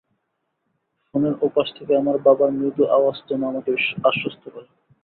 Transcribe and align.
ফোনের 1.07 1.35
ওপাশ 1.41 1.67
থেকে 1.77 1.93
আমার 1.97 2.17
বাবার 2.17 2.49
মৃদু 2.51 2.83
আওয়াজ 2.97 3.17
যেন 3.29 3.41
আমাকে 3.43 3.71
আশ্বস্ত 4.05 4.43
করে। 4.49 4.67